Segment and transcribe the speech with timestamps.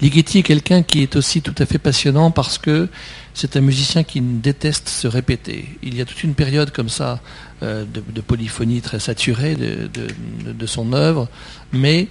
[0.00, 2.88] Ligeti est quelqu'un qui est aussi tout à fait passionnant parce que
[3.32, 5.68] c'est un musicien qui déteste se répéter.
[5.82, 7.20] Il y a toute une période comme ça
[7.62, 11.28] euh, de, polyphonie très saturée de, son œuvre,
[11.72, 12.08] mais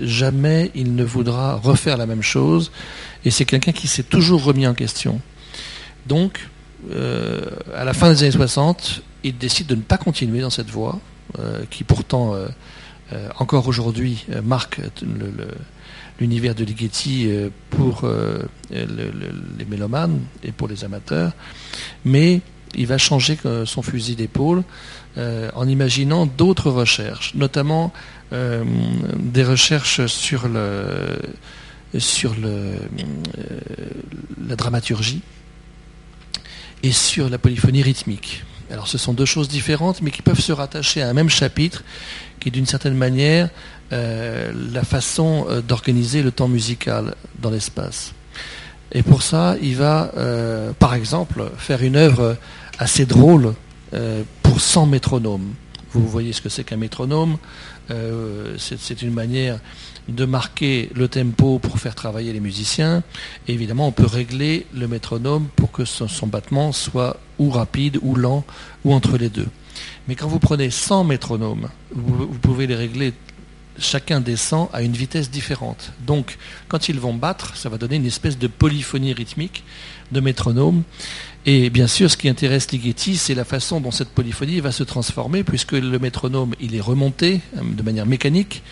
[0.00, 2.70] jamais il ne voudra refaire la même chose.
[3.24, 5.20] Et c'est quelqu'un qui s'est toujours remis en question.
[6.06, 6.48] Donc,
[6.92, 7.42] euh,
[7.74, 11.00] à la fin des années 60, il décide de ne pas continuer dans cette voie,
[11.38, 12.34] euh, qui pourtant,
[13.38, 15.30] encore aujourd'hui, marque le
[16.20, 21.32] l'univers de Ligeti euh, pour euh, les mélomanes et pour les amateurs,
[22.04, 22.40] mais
[22.76, 24.62] il va changer euh, son fusil d'épaule
[25.16, 27.92] en imaginant d'autres recherches, notamment
[28.32, 31.20] des recherches sur, le,
[31.96, 32.34] sur
[34.48, 35.22] la dramaturgie
[36.82, 38.42] et sur la polyphonie rythmique.
[38.70, 41.84] Alors ce sont deux choses différentes, mais qui peuvent se rattacher à un même chapitre,
[42.40, 43.50] qui d'une certaine manière
[43.92, 48.12] euh, la façon euh, d'organiser le temps musical dans l'espace.
[48.92, 52.36] Et pour ça, il va, euh, par exemple, faire une œuvre
[52.78, 53.54] assez drôle
[54.42, 55.54] pour 100 métronomes.
[55.94, 57.38] Vous voyez ce que c'est qu'un métronome.
[58.58, 59.60] c'est une manière
[60.08, 63.02] de marquer le tempo pour faire travailler les musiciens.
[63.48, 68.14] Et évidemment, on peut régler le métronome pour que son, battement soit ou rapide ou
[68.14, 68.44] lent
[68.84, 69.48] ou entre les deux.
[70.08, 73.12] Mais quand vous prenez 100 métronomes, vous pouvez les régler
[73.78, 75.92] chacun descend à une vitesse différente.
[76.06, 79.64] Donc, quand ils vont battre, ça va donner une espèce de polyphonie rythmique
[80.12, 80.82] de métronome.
[81.46, 84.82] Et bien sûr, ce qui intéresse Ligeti, c'est la façon dont cette polyphonie va se
[84.82, 88.62] transformer, puisque le métronome, il est remonté euh, de manière mécanique,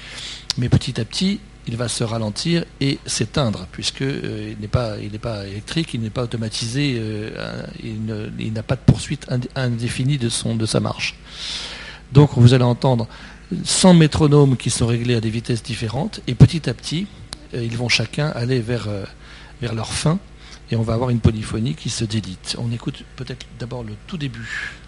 [0.57, 5.47] mais petit à petit, il va se ralentir et s'éteindre, puisqu'il euh, n'est pas, pas
[5.47, 10.65] électrique, il n'est pas automatisé, euh, il, n'a pas de poursuite indéfinie de, son, de
[10.65, 11.17] sa marche.
[12.13, 13.07] Donc vous allez entendre
[13.65, 17.07] 100 métronomes qui sont réglés à des vitesses différentes, et petit à petit,
[17.53, 18.89] ils vont chacun aller vers,
[19.61, 20.19] vers leur fin,
[20.73, 22.57] et on va avoir une polyphonie qui se délite.
[22.59, 24.82] On écoute peut-être d'abord le tout début.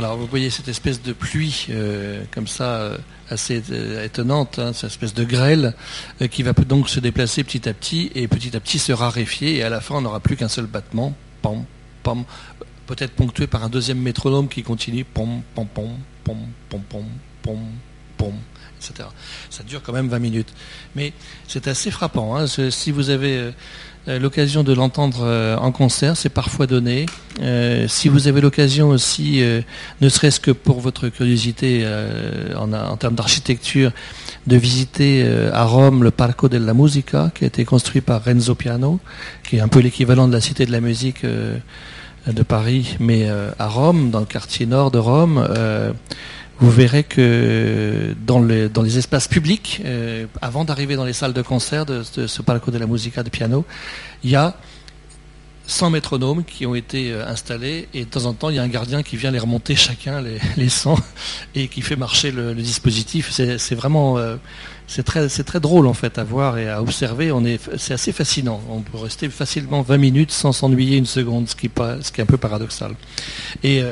[0.00, 2.96] Alors vous voyez cette espèce de pluie euh, comme ça euh,
[3.28, 5.74] assez euh, étonnante, hein, cette espèce de grêle
[6.30, 9.62] qui va donc se déplacer petit à petit et petit à petit se raréfier et
[9.62, 11.66] à la fin on n'aura plus qu'un seul battement, pom,
[12.02, 12.24] pom,
[12.86, 15.90] peut-être ponctué par un deuxième métronome qui continue, pom, pom, pom,
[16.24, 16.38] pom,
[16.70, 17.04] pom, pom,
[17.42, 17.58] pom,
[18.16, 18.34] pom,
[18.78, 19.06] etc.
[19.50, 20.54] Ça dure quand même 20 minutes.
[20.96, 21.12] Mais
[21.46, 22.36] c'est assez frappant.
[22.36, 23.52] Hein, si vous avez
[24.06, 27.06] l'occasion de l'entendre euh, en concert, c'est parfois donné.
[27.40, 29.42] Euh, si vous avez l'occasion aussi,
[30.00, 31.86] ne serait-ce que pour votre curiosité
[32.56, 33.92] en, termes d'architecture,
[34.46, 39.00] de visiter à Rome le Parco della Musica, qui a été construit par Renzo Piano,
[39.42, 43.28] qui est un peu l'équivalent de la Cité de la musique de Paris, mais
[43.58, 45.46] à Rome, dans le quartier nord de Rome
[46.60, 51.40] vous verrez que dans, dans les espaces publics, euh, avant d'arriver dans les salles de
[51.40, 53.64] concert de, ce Palco de la Musica de piano,
[54.22, 54.54] il y a
[55.66, 58.62] 100 métronomes qui ont été euh, installés et de temps en temps il y a
[58.62, 60.98] un gardien qui vient les remonter chacun les, les 100
[61.54, 63.30] et qui fait marcher le, dispositif.
[63.30, 64.36] C'est vraiment euh,
[64.86, 67.32] c'est très très drôle en fait à voir et à observer.
[67.46, 68.60] Est c'est assez fascinant.
[68.68, 71.70] On peut rester facilement 20 minutes sans s'ennuyer une seconde, ce qui
[72.02, 72.96] ce qui est un peu paradoxal.
[73.62, 73.82] Et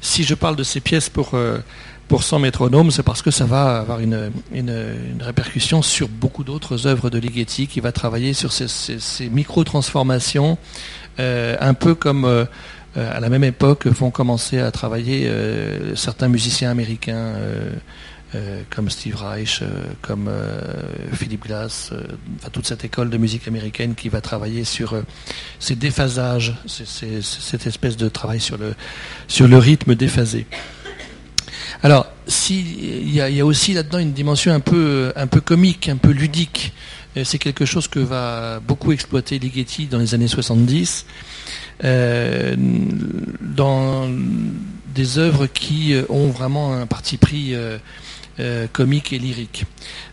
[0.00, 1.36] si je parle de ces pièces pour
[2.20, 4.30] 100 métronome, c'est parce que ça va avoir une,
[5.20, 10.58] répercussion sur beaucoup d'autres œuvres de Ligeti qui va travailler sur ces, micro-transformations,
[11.20, 12.46] euh, un peu comme
[12.96, 17.34] euh, à la même époque vont commencer à travailler euh, certains musiciens américains.
[18.74, 19.60] Comme Steve Reich,
[20.00, 20.62] comme euh,
[21.12, 21.92] Philip Glass,
[22.50, 24.94] toute cette école de musique américaine qui va travailler sur
[25.58, 28.74] ces déphasages, cette espèce de travail sur le,
[29.28, 30.46] sur le rythme déphasé.
[31.84, 32.06] Alors,
[32.50, 36.72] il y, a aussi là-dedans une dimension un peu, un peu comique, un peu ludique.
[37.24, 41.06] C'est quelque chose que va beaucoup exploiter Ligeti dans les années 70,
[41.82, 42.54] euh,
[43.40, 44.08] dans
[44.94, 47.78] des œuvres qui ont vraiment un parti pris euh,
[48.72, 49.64] comique et lyrique.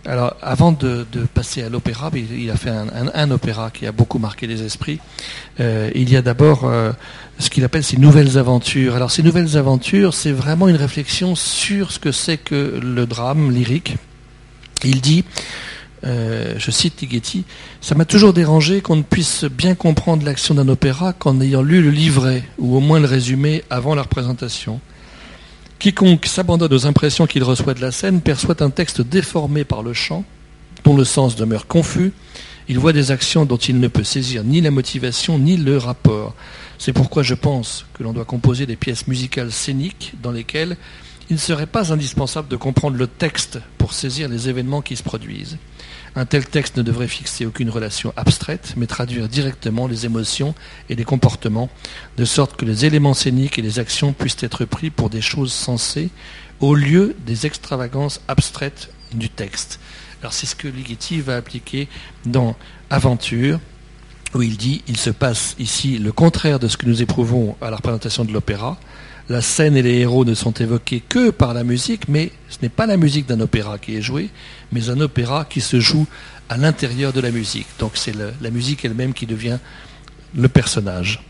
[0.06, 4.48] Alors, avant de, passer à l'opéra, il, a fait un, opéra qui a beaucoup marqué
[4.48, 5.00] les esprits.
[5.60, 6.70] il y a d'abord
[7.40, 8.96] ce qu'il appelle ses nouvelles aventures.
[8.96, 13.52] Alors, ces nouvelles aventures, c'est vraiment une réflexion sur ce que c'est que le drame
[13.52, 13.96] lyrique.
[14.84, 15.24] Il dit
[16.06, 17.44] euh, je cite Ligeti,
[17.82, 21.82] ça m'a toujours dérangé qu'on ne puisse bien comprendre l'action d'un opéra qu'en ayant lu
[21.82, 24.80] le livret, ou au moins le résumé, avant la représentation.
[25.80, 29.94] Quiconque s'abandonne aux impressions qu'il reçoit de la scène perçoit un texte déformé par le
[29.94, 30.26] chant,
[30.84, 32.12] dont le sens demeure confus.
[32.68, 36.36] Il voit des actions dont il ne peut saisir ni la motivation ni le rapport.
[36.78, 40.76] C'est pourquoi je pense que l'on doit composer des pièces musicales scéniques dans lesquelles
[41.30, 45.04] il ne serait pas indispensable de comprendre le texte pour saisir les événements qui se
[45.04, 45.58] produisent.
[46.16, 50.56] Un tel texte ne devrait fixer aucune relation abstraite, mais traduire directement les émotions
[50.90, 51.70] et les comportements,
[52.18, 55.54] de sorte que les éléments scéniques et les actions puissent être pris pour des choses
[55.54, 56.10] sensées,
[56.60, 59.80] au lieu des extravagances abstraites du texte.
[60.22, 61.88] Alors c'est ce que Ligeti va appliquer
[62.26, 62.56] dans
[62.90, 63.60] Aventure,
[64.34, 67.70] où il dit il se passe ici le contraire de ce que nous éprouvons à
[67.70, 68.80] la représentation de l'opéra,
[69.30, 72.70] la scène et les héros ne sont évoqués que par la musique, mais ce n'est
[72.70, 74.30] pas la musique d'un opéra qui est jouée,
[74.72, 76.08] mais un opéra qui se joue
[76.50, 77.68] à l'intérieur de la musique.
[77.78, 79.60] Donc c'est la musique elle-même qui devient
[80.36, 81.22] le personnage.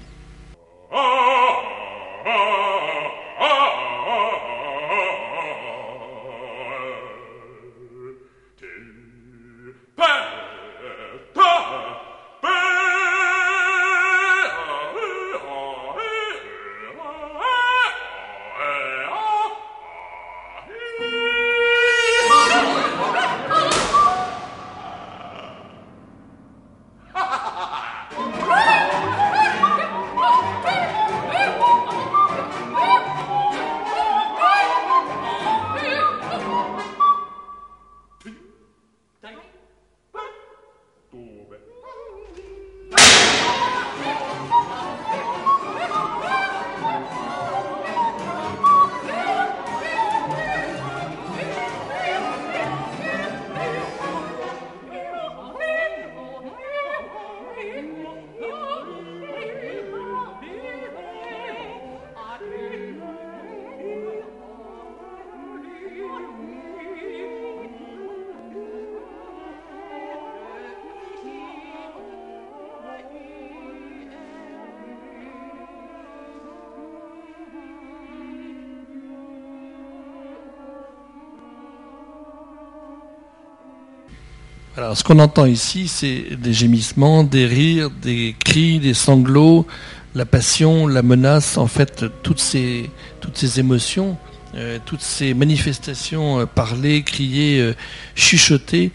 [84.81, 89.67] Alors, ce qu'on entend ici, c'est des gémissements, des rires, des cris, des sanglots,
[90.15, 92.89] la passion, la menace, en fait, toutes ces,
[93.19, 94.15] toutes ces émotions,
[94.55, 97.75] euh, toutes ces manifestations euh, parlées, criées, euh,
[98.15, 98.91] chuchotées,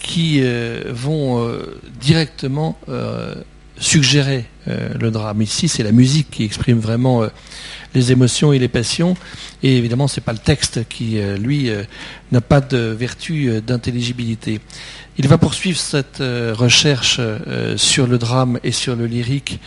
[0.00, 0.42] qui
[0.88, 1.48] vont
[2.00, 2.76] directement
[3.78, 5.40] suggérer le drame.
[5.40, 7.22] Ici, c'est la musique qui exprime vraiment
[7.94, 9.16] les émotions et les passions.
[9.62, 11.82] Et évidemment, ce n'est pas le texte qui, euh, lui, euh,
[12.32, 14.60] n'a pas de vertu euh, d'intelligibilité.
[15.18, 17.20] Il va poursuivre cette recherche
[17.76, 19.60] sur le drame et sur le lyrique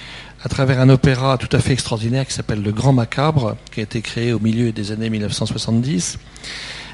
[0.43, 3.83] à travers un opéra tout à fait extraordinaire qui s'appelle Le Grand Macabre, qui a
[3.83, 6.17] été créé au milieu des années 1970.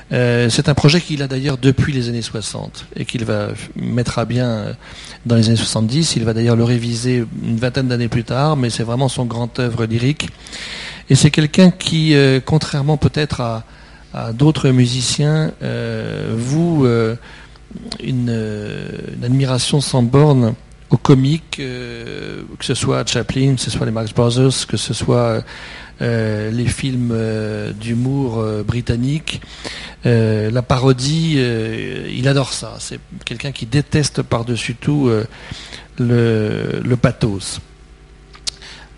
[0.10, 4.26] c'est un projet qu'il a d'ailleurs depuis les années 60 et qu'il va mettre à
[4.26, 4.76] bien
[5.26, 6.18] dans les années 70.
[6.18, 9.58] Il va d'ailleurs le réviser une vingtaine d'années plus tard, mais c'est vraiment son grand
[9.60, 10.28] œuvre lyrique.
[11.10, 13.64] Et c'est quelqu'un qui, euh, contrairement peut-être à,
[14.34, 17.16] d'autres musiciens, euh, vous euh,
[18.04, 18.36] une,
[19.24, 20.56] admiration sans borne
[20.90, 25.44] aux comiques, que ce soit Chaplin, que ce soit les Marx Brothers, que ce soit
[26.02, 27.16] les films
[27.80, 29.40] d'humour britanniques,
[30.04, 32.78] la parodie, il adore ça.
[32.80, 35.12] C'est quelqu'un qui déteste par-dessus tout
[36.00, 37.60] le pathos.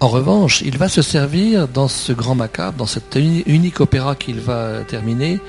[0.02, 3.16] En revanche, il va se servir dans ce grand macabre, dans cet
[3.46, 5.40] unique opéra qu'il va terminer,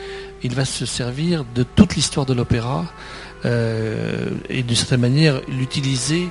[0.42, 2.84] il va se servir de toute l'histoire de l'opéra
[3.46, 6.28] euh, et d'une certaine manière l'utiliser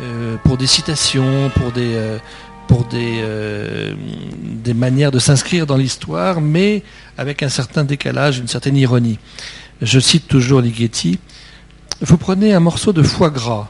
[0.00, 2.20] euh, pour des citations, pour des,
[2.94, 3.94] euh,
[4.40, 6.84] des manières de s'inscrire dans l'histoire, mais
[7.18, 9.18] avec un certain décalage, une certaine ironie.
[9.82, 11.18] Je cite toujours Ligeti.
[12.02, 13.68] Vous prenez un morceau de foie gras,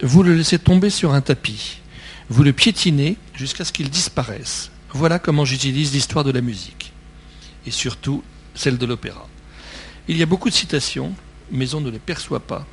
[0.00, 1.80] vous le laissez tomber sur un tapis
[2.28, 4.70] vous le piétinez jusqu'à ce qu'il disparaisse.
[4.90, 6.92] Voilà comment j'utilise l'histoire de la musique,
[7.66, 8.22] et surtout
[8.54, 9.28] celle de l'opéra.
[10.08, 11.12] Il y a beaucoup de citations,
[11.50, 12.66] mais on ne les perçoit pas.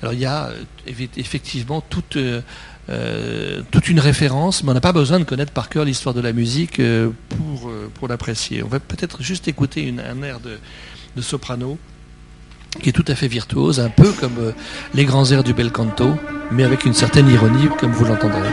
[0.00, 2.40] Alors il y a euh, effectivement toute, euh,
[2.88, 6.20] euh, toute une référence, mais on n'a pas besoin de connaître par cœur l'histoire de
[6.20, 6.80] la musique
[7.28, 8.62] pour, pour l'apprécier.
[8.62, 10.58] On va peut-être juste écouter un air de,
[11.16, 11.78] de soprano
[12.80, 14.54] qui est tout à fait virtuose, un peu comme
[14.94, 16.16] les grands airs du bel canto,
[16.50, 18.48] mais avec une certaine ironie, comme vous l'entendrez.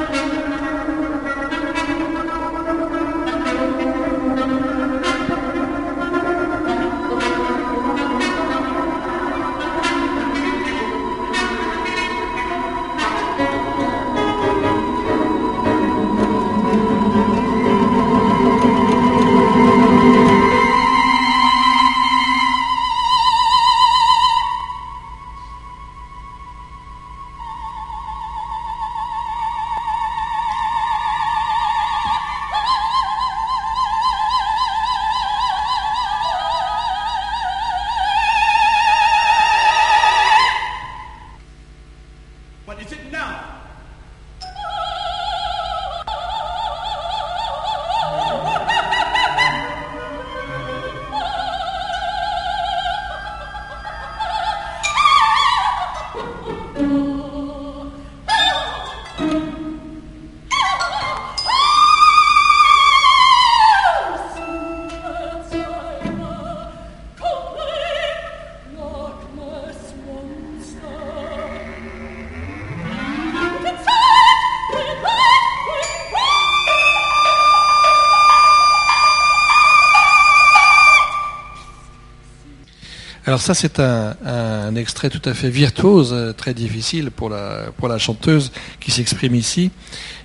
[83.29, 87.87] Alors ça c'est un, extrait tout à fait virtuose, euh, très difficile pour la, pour
[87.87, 89.69] la chanteuse qui s'exprime ici.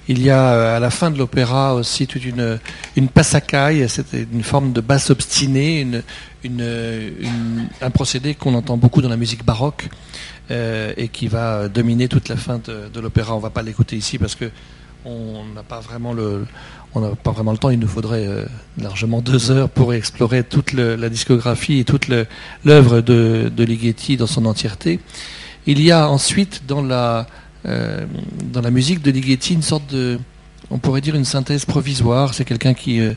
[0.09, 2.59] Il y a euh, à la fin de l'opéra aussi toute une,
[2.97, 5.87] une passacaille, c'est une forme de basse obstinée,
[6.47, 9.87] un procédé qu'on entend beaucoup dans la musique baroque
[10.51, 13.35] euh, et qui va dominer toute la fin de l'opéra.
[13.35, 14.51] On ne va pas l'écouter ici parce que
[15.05, 16.47] on n'a pas vraiment le,
[17.59, 17.71] temps.
[17.71, 18.45] Il nous faudrait euh,
[18.81, 22.09] largement deux heures pour explorer toute la discographie et toute
[22.65, 25.01] l'œuvre de, de, Ligeti dans son entièreté.
[25.67, 27.27] Il y a ensuite dans la
[27.67, 28.05] euh,
[28.53, 30.19] dans la musique de Ligeti une sorte de,
[30.75, 32.35] on pourrait dire une synthèse provisoire.
[32.35, 33.15] C'est quelqu'un qui euh,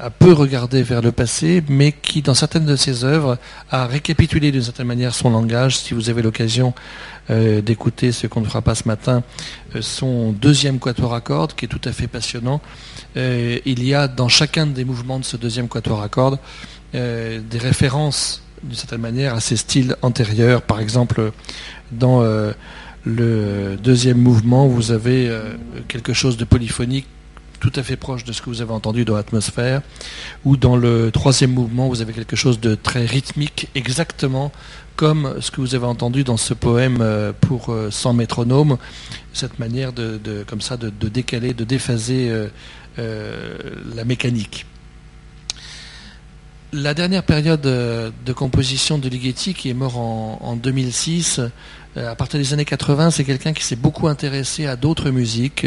[0.00, 3.36] a peu regardé vers le passé, mais qui, dans certaines de ses œuvres,
[3.70, 5.76] a récapitulé d'une certaine manière son langage.
[5.76, 6.72] Si vous avez l'occasion
[7.30, 9.22] euh, d'écouter ce qu'on ne fera pas ce matin,
[9.76, 12.60] euh, son deuxième quatuor à cordes, qui est tout à fait passionnant.
[13.16, 16.38] Euh, il y a dans chacun des mouvements de ce deuxième quatuor à cordes
[16.94, 20.60] des références, d'une certaine manière, à ses styles antérieurs.
[20.60, 21.32] Par exemple,
[21.90, 22.22] dans
[23.04, 25.30] le deuxième mouvement, vous avez
[25.88, 27.06] quelque chose de polyphonique
[27.62, 29.82] tout à fait proche de ce que vous avez entendu dans l'atmosphère,
[30.44, 34.50] ou dans le troisième mouvement, vous avez quelque chose de très rythmique, exactement
[34.96, 38.78] comme ce que vous avez entendu dans ce poème euh, pour euh, sans métronome,
[39.32, 42.30] cette manière de, comme ça de, décaler, de déphaser
[42.98, 43.56] euh,
[43.94, 44.66] la mécanique.
[46.74, 51.40] La dernière période de composition de Ligeti, qui est mort en, 2006,
[51.96, 55.66] à partir des années 80, c'est quelqu'un qui s'est beaucoup intéressé à d'autres musiques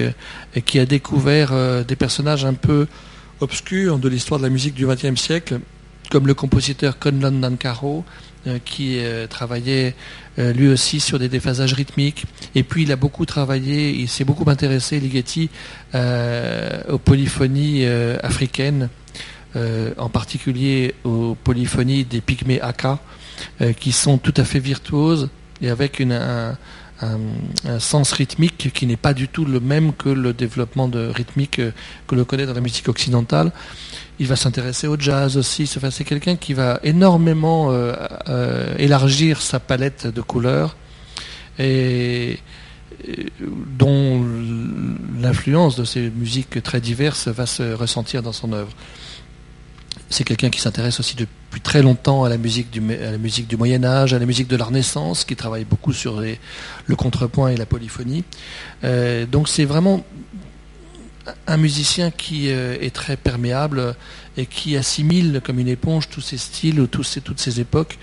[0.55, 1.53] et qui a découvert
[1.85, 2.87] des personnages un peu
[3.39, 5.59] obscurs de l'histoire de la musique du XXe siècle,
[6.09, 8.03] comme le compositeur Conlon Nankaro,
[8.47, 9.95] euh, qui euh, travaillait
[10.37, 12.25] euh, lui aussi sur des déphasages rythmiques.
[12.53, 15.49] Et puis il a beaucoup travaillé, il s'est beaucoup intéressé, Ligeti,
[15.93, 17.85] aux polyphonies
[18.21, 18.89] africaines,
[19.55, 22.99] en particulier aux polyphonies des pygmées Aka,
[23.79, 25.29] qui sont tout à fait virtuoses
[25.61, 26.57] et avec un,
[27.79, 31.61] sens rythmique qui n'est pas du tout le même que le développement de rythmique
[32.07, 33.51] que l'on connaît dans la musique occidentale.
[34.19, 35.67] Il va s'intéresser au jazz aussi.
[35.67, 37.93] c'est quelqu'un qui va énormément euh,
[38.29, 40.77] euh, élargir sa palette de couleurs
[41.59, 42.39] et
[43.77, 44.25] dont
[45.19, 48.71] l'influence de ces musiques très diverses va se ressentir dans son œuvre.
[50.09, 54.19] C'est quelqu'un qui s'intéresse aussi depuis très longtemps à la musique du, Moyen Âge, à
[54.19, 58.23] la musique de la Renaissance, qui travaille beaucoup sur le contrepoint et la polyphonie.
[58.83, 60.03] Euh, donc c'est vraiment
[61.47, 63.95] un musicien qui euh, est très perméable
[64.37, 67.97] et qui assimile comme une éponge tous ses styles ou ces, toutes ces époques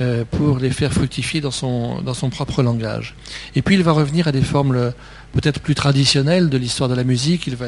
[0.00, 3.14] euh, pour les faire fructifier dans son propre langage.
[3.54, 4.92] Et puis il va revenir à des formes
[5.34, 7.46] peut-être plus traditionnelles de l'histoire de la musique.
[7.46, 7.66] Il va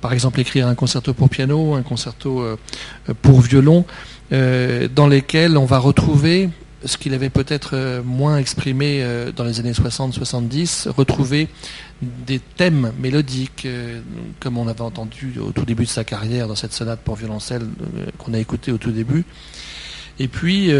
[0.00, 2.56] par exemple écrire un concerto pour piano, un concerto euh,
[3.22, 3.84] pour violon,
[4.30, 6.50] dans lesquels on va retrouver
[6.84, 11.48] ce qu'il avait peut-être euh, moins exprimé euh, dans les années 60-70, retrouver
[12.02, 14.00] des thèmes mélodiques, euh,
[14.40, 17.62] comme on avait entendu au tout début de sa carrière dans cette sonate pour violoncelle
[18.18, 19.24] qu'on a écoutée au tout début.
[20.18, 20.70] Et puis,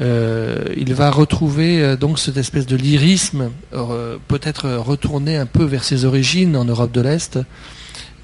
[0.00, 3.50] il va retrouver donc cette espèce de lyrisme,
[4.28, 7.38] peut-être retourner un peu vers ses origines en Europe de l'Est,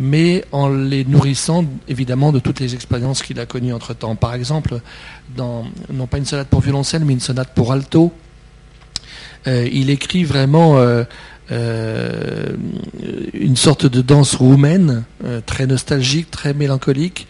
[0.00, 4.16] mais en les nourrissant évidemment de toutes les expériences qu'il a connues entre-temps.
[4.16, 4.80] Par exemple,
[5.36, 8.12] dans, non pas une sonate pour violoncelle, mais une sonate pour alto,
[9.46, 11.04] euh, il écrit vraiment euh,
[11.52, 12.46] euh,
[13.34, 15.04] une sorte de danse roumaine,
[15.46, 17.26] très nostalgique, très mélancolique,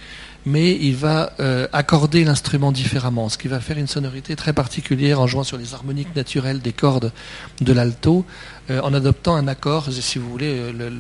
[0.47, 5.21] mais il va euh, accorder l'instrument différemment, ce qui va faire une sonorité très particulière
[5.21, 7.13] en jouant sur les harmoniques naturelles des cordes
[7.61, 8.25] de l'alto,
[8.71, 10.91] euh, en adoptant un accord, si vous voulez, euh,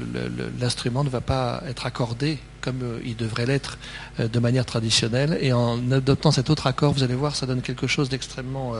[0.61, 3.78] l'instrument ne va pas être accordé comme il devrait l'être
[4.18, 7.87] de manière traditionnelle, et en adoptant cet autre accord, vous allez voir, ça donne quelque
[7.87, 8.75] chose d'extrêmement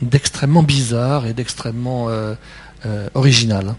[0.00, 2.08] d'extrêmement bizarre et d'extrêmement
[3.14, 3.74] original.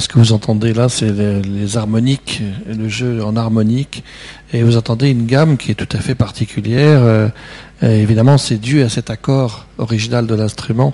[0.00, 4.02] Ce que vous entendez là, c'est les, harmoniques, le jeu en harmonique,
[4.52, 7.00] et vous entendez une gamme qui est tout à fait particulière.
[7.02, 7.28] Euh,
[7.82, 10.92] évidemment, c'est dû à cet accord original de l'instrument.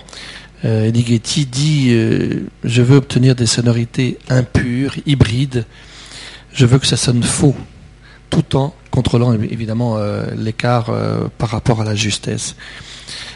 [0.65, 5.65] Euh, Ligeti dit euh, Je veux obtenir des sonorités impures, hybrides.
[6.53, 7.55] Je veux que ça sonne faux,
[8.31, 9.99] tout en contrôlant évidemment
[10.39, 10.91] l'écart
[11.37, 12.57] par rapport à la justesse.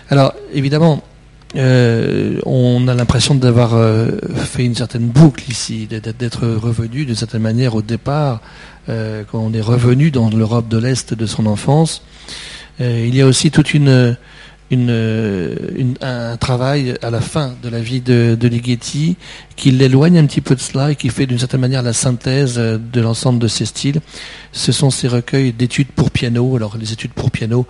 [0.09, 1.05] Alors, évidemment,
[1.57, 7.43] euh, on a l'impression d'avoir euh, fait une certaine boucle ici, d'être revenu d'une certaine
[7.43, 8.41] manière au départ,
[8.89, 12.03] euh, quand on est revenu dans l'Europe de l'Est de son enfance.
[12.79, 14.17] il y a aussi toute une,
[14.73, 19.17] un travail à la fin de la vie de, de Ligeti
[19.57, 22.57] qui l'éloigne un petit peu de cela et qui fait d'une certaine manière la synthèse
[22.57, 24.01] de l'ensemble de ses styles.
[24.53, 26.57] Ce sont ces recueils d'études pour piano.
[26.57, 27.67] Alors les études pour piano,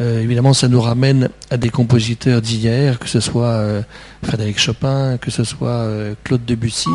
[0.00, 3.82] euh, évidemment, ça nous ramène à des compositeurs d'hier, que ce soit euh,
[4.24, 6.90] Frédéric Chopin, que ce soit euh, Claude Debussy.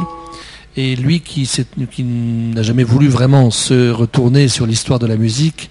[0.78, 1.50] Et lui qui,
[2.56, 5.70] n'a jamais voulu vraiment se retourner sur l'histoire de la musique,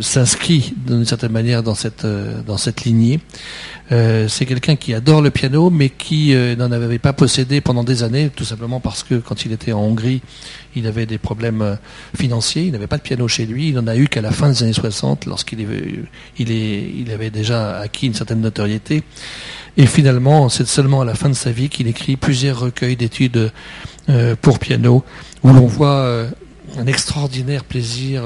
[0.00, 2.06] s'inscrit d'une certaine manière dans cette,
[2.46, 3.20] dans cette lignée.
[3.92, 7.84] Euh, c'est quelqu'un qui adore le piano, mais qui euh, n'en avait pas possédé pendant
[7.84, 10.22] des années, tout simplement parce que quand il était en Hongrie,
[10.74, 11.76] il avait des problèmes euh,
[12.16, 14.48] financiers, il n'avait pas de piano chez lui, il n'en a eu qu'à la fin
[14.48, 15.60] des années 60, lorsqu'il
[16.38, 19.04] il il avait déjà acquis une certaine notoriété.
[19.76, 23.52] Et finalement, c'est seulement à la fin de sa vie qu'il écrit plusieurs recueils d'études
[24.40, 25.04] pour piano,
[25.42, 26.26] où l'on voit
[26.78, 28.22] un extraordinaire plaisir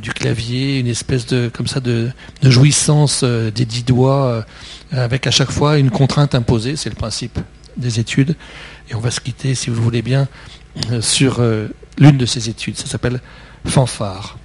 [0.00, 2.10] du clavier, une espèce de comme ça de,
[2.42, 4.46] jouissance des dix doigts
[4.92, 7.38] avec à chaque fois une contrainte imposée, c'est le principe
[7.76, 8.34] des études.
[8.88, 10.28] Et on va se quitter, si vous le voulez bien,
[11.00, 11.42] sur
[11.98, 12.76] l'une de ses études.
[12.76, 13.20] Ça s'appelle
[13.66, 14.38] Fanfare.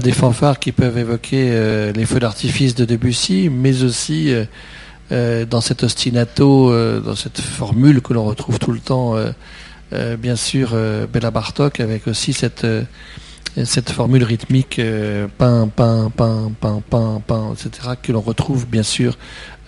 [0.00, 4.44] Des fanfares qui peuvent évoquer euh, les feux d'artifice de Debussy, mais aussi euh,
[5.12, 9.14] euh, dans cet ostinato, dans cette formule que l'on retrouve tout le temps,
[10.18, 10.74] bien sûr,
[11.12, 12.66] Bella Bartok, avec aussi cette
[13.62, 14.80] cette formule rythmique
[15.38, 19.16] pain, pain, pain, pain, pain, etc., que l'on retrouve bien sûr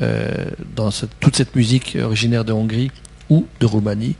[0.00, 2.90] dans toute cette musique originaire de Hongrie
[3.28, 4.16] ou de Roumanie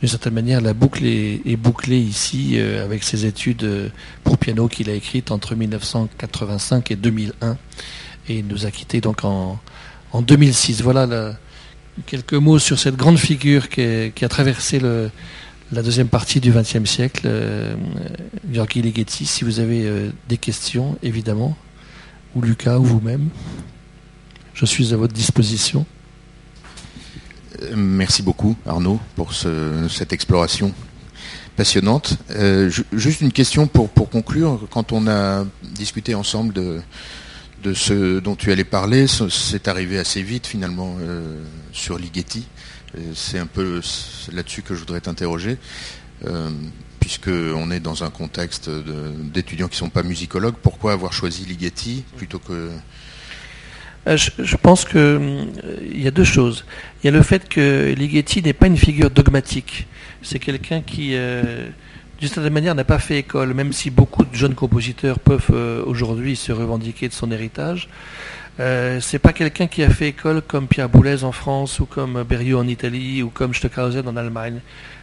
[0.00, 3.88] d'une certaine manière, la boucle est, bouclée ici euh, avec ses études euh,
[4.22, 7.56] pour piano qu'il a écrites entre 1985 et 2001.
[8.28, 9.58] Et il nous a quittés donc en,
[10.14, 10.82] 2006.
[10.82, 11.36] Voilà
[12.06, 14.80] quelques mots sur cette grande figure qui, a traversé
[15.72, 17.74] la deuxième partie du XXe siècle, euh,
[18.50, 19.26] Ligeti.
[19.26, 21.56] Si vous avez euh, des questions, évidemment,
[22.34, 23.28] ou Lucas, ou vous-même,
[24.54, 25.86] je suis à votre disposition.
[27.74, 30.72] Merci beaucoup Arnaud pour cette exploration
[31.58, 32.16] passionnante.
[32.30, 34.68] Euh, juste une question pour, conclure.
[34.70, 36.80] Quand on a discuté ensemble de,
[37.74, 41.42] ce dont tu allais parler, c'est arrivé assez vite finalement euh,
[41.72, 42.46] sur Ligeti.
[42.96, 43.80] Euh, c'est un peu
[44.32, 45.58] là-dessus que je voudrais t'interroger,
[47.00, 48.70] puisqu'on est dans un contexte
[49.34, 50.54] d'étudiants qui ne sont pas musicologues.
[50.62, 52.70] Pourquoi avoir choisi Ligeti plutôt que
[54.06, 55.48] je, pense qu'il
[55.94, 56.64] y a deux choses.
[57.02, 59.86] Il y a le fait que Ligeti n'est pas une figure dogmatique.
[60.22, 64.54] C'est quelqu'un qui, d'une certaine manière, n'a pas fait école, même si beaucoup de jeunes
[64.54, 65.50] compositeurs peuvent
[65.86, 67.88] aujourd'hui se revendiquer de son héritage.
[68.60, 72.24] Euh, c'est pas quelqu'un qui a fait école comme Pierre Boulez en France ou comme
[72.24, 74.60] Berriot en Italie ou comme Stockhausen en Allemagne.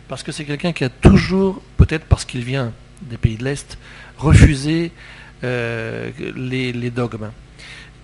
[0.07, 3.77] Parce que c'est quelqu'un qui a toujours, peut-être parce qu'il vient des pays de l'Est,
[4.17, 4.91] refusé
[5.43, 7.31] euh, les, dogmes.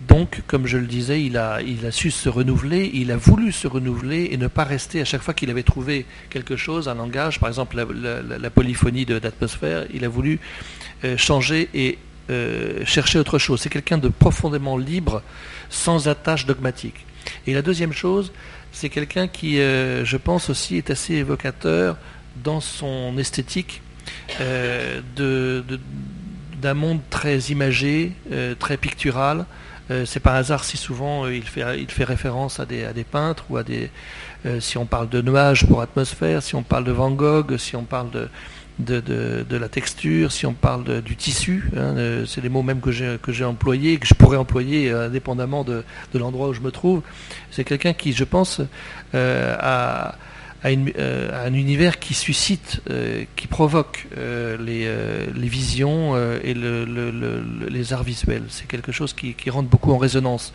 [0.08, 1.60] Donc, comme je le disais, il a,
[1.92, 5.34] su se renouveler, il a voulu se renouveler et ne pas rester à chaque fois
[5.34, 10.40] qu'il avait trouvé quelque chose, un langage, par exemple la, polyphonie d'atmosphère, il a voulu
[11.04, 11.98] euh, changer et
[12.30, 13.62] euh, chercher autre chose.
[13.62, 15.22] C'est quelqu'un de profondément libre,
[15.70, 17.06] sans attache dogmatique.
[17.46, 18.32] Et la deuxième chose,
[18.72, 21.98] c'est quelqu'un qui, euh, je pense aussi, est assez évocateur
[22.44, 23.82] dans son esthétique
[26.58, 28.14] d'un monde très imagé,
[28.60, 29.46] très pictural.
[30.06, 33.64] C'est par hasard si souvent il, fait, il fait référence à des, peintres ou à
[33.64, 33.90] des.
[34.60, 37.84] si on parle de nuages pour atmosphère, si on parle de Van Gogh, si on
[37.84, 38.10] parle
[38.82, 43.44] de, la texture, si on parle du tissu, hein, c'est les mots même que j'ai,
[43.44, 47.02] employés, que je pourrais employer euh, indépendamment de, l'endroit où je me trouve.
[47.52, 48.62] C'est quelqu'un qui, je pense,
[49.16, 50.16] euh, a,
[50.66, 52.82] euh, un univers qui suscite,
[53.36, 54.88] qui provoque les,
[55.36, 58.44] visions et les arts visuels.
[58.50, 60.54] C'est quelque chose qui, rentre beaucoup en résonance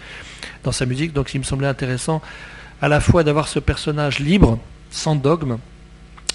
[0.64, 1.12] dans sa musique.
[1.12, 2.22] Donc il me semblait intéressant
[2.80, 4.58] à la fois d'avoir ce personnage libre,
[4.90, 5.58] sans dogme,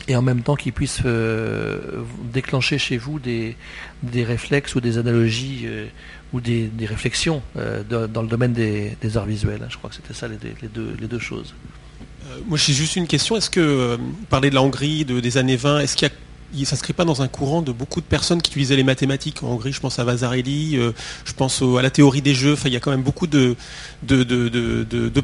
[0.07, 3.55] et en même temps qu'il puisse euh, déclencher chez vous des,
[4.15, 5.85] réflexes ou des analogies euh,
[6.33, 9.65] ou des, réflexions euh, dans le domaine des, arts visuels.
[9.69, 11.53] Je crois que c'était ça les deux choses.
[12.47, 13.35] Moi j'ai juste une question.
[13.35, 13.97] Est-ce que,
[14.29, 16.09] parler de la Hongrie de, des années 20, est-ce qu'il
[16.53, 19.43] ne s'inscrit pas dans un courant de beaucoup de personnes qui utilisaient les mathématiques.
[19.43, 20.91] En Hongrie, je pense à Vasarely, euh,
[21.25, 22.53] je pense à la théorie des jeux.
[22.53, 23.55] Enfin, il y a quand même beaucoup de,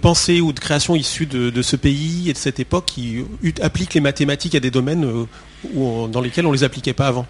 [0.01, 3.23] pensées ou de créations issues de, ce pays et de cette époque qui
[3.61, 7.25] appliquent les mathématiques à des domaines euh, dans lesquels on ne les appliquait pas avant.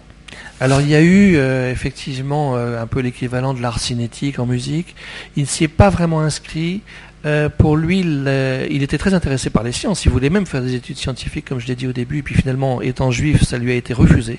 [0.60, 4.94] Alors il y a eu euh, effectivement un peu l'équivalent de l'art cinétique en musique.
[5.36, 6.82] Il ne s'y est pas vraiment inscrit.
[7.26, 10.04] Euh, pour lui, il, était très intéressé par les sciences.
[10.04, 12.18] Il voulait même faire des études scientifiques, comme je l'ai dit au début.
[12.18, 14.38] Et puis finalement, étant juif, ça lui a été refusé.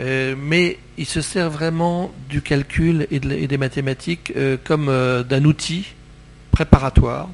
[0.00, 4.86] Euh, mais il se sert vraiment du calcul et, des mathématiques euh, comme
[5.28, 5.86] d'un outil
[6.50, 7.28] préparatoire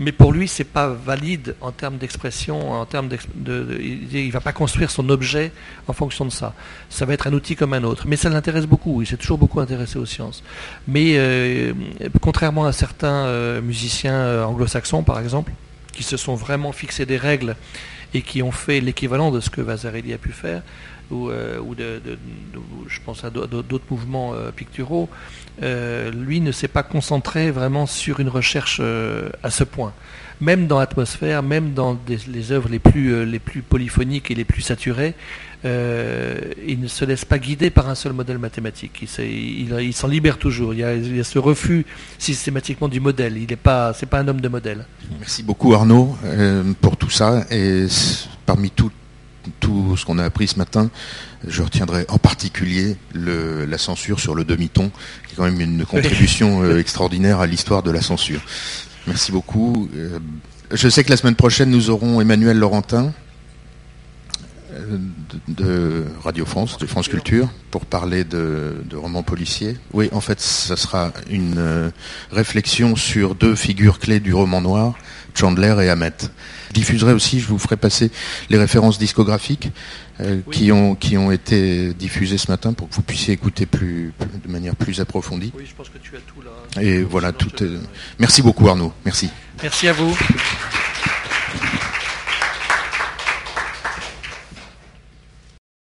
[0.00, 4.40] mais pour lui, c'est pas valide en termes d'expression, en termes de, il ne va
[4.40, 5.52] pas construire son objet
[5.86, 6.52] en fonction de ça.
[6.90, 8.04] Ça va être un outil comme un autre.
[8.08, 9.02] Mais ça l'intéresse beaucoup.
[9.02, 10.42] Il s'est toujours beaucoup intéressé aux sciences.
[10.88, 11.72] Mais euh,
[12.20, 15.52] contrairement à certains euh, musiciens euh, anglo-saxons, par exemple,
[15.92, 17.54] qui se sont vraiment fixés des règles
[18.14, 20.62] et qui ont fait l'équivalent de ce que Vasarely a pu faire,
[21.14, 22.00] ou, de,
[22.88, 25.08] je pense à d'autres mouvements picturaux,
[25.62, 29.92] euh, lui ne s'est pas concentré vraiment sur une recherche euh, à ce point.
[30.40, 35.14] Même dans l'atmosphère, même dans les œuvres les plus, euh, polyphoniques et les plus saturées,
[35.64, 39.02] il ne se laisse pas guider par un seul modèle mathématique.
[39.18, 40.74] Il, s'en libère toujours.
[40.74, 41.86] Il y, a, ce refus
[42.18, 43.38] systématiquement du modèle.
[43.38, 44.84] Il n'est pas, pas un homme de modèle.
[45.18, 46.18] Merci beaucoup Arnaud
[46.82, 47.46] pour tout ça.
[47.50, 47.86] Et
[48.44, 48.90] parmi tout,
[49.60, 50.90] tout ce qu'on a appris ce matin,
[51.46, 54.90] je retiendrai en particulier la censure sur le demi-ton,
[55.26, 58.40] qui est quand même une contribution euh, extraordinaire à l'histoire de la censure.
[59.06, 59.88] Merci beaucoup.
[59.94, 60.18] Euh,
[60.72, 63.12] je sais que la semaine prochaine, nous aurons Emmanuel Laurentin
[64.72, 64.98] euh,
[65.48, 69.76] de Radio France, de France Culture, pour parler de, romans policiers.
[69.92, 71.92] Oui, en fait, ce sera une
[72.32, 74.94] réflexion sur deux figures clés du roman noir,
[75.34, 76.12] Chandler et Hamet.
[76.74, 78.10] Je diffuserai aussi, je vous ferai passer
[78.50, 79.70] les références discographiques
[80.20, 84.12] euh, qui, ont, qui ont été diffusées ce matin pour que vous puissiez écouter plus,
[84.44, 85.52] de manière plus approfondie.
[85.56, 86.82] Oui, je pense que tu as tout là.
[86.82, 87.48] Et voilà, tout.
[88.18, 88.92] Merci beaucoup Arnaud.
[89.04, 89.30] Merci.
[89.62, 90.18] Merci à vous.